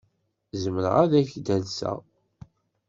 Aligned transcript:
Zemreɣ 0.61 0.95
ad 1.03 1.11
ak-d-alseɣ? 1.21 1.97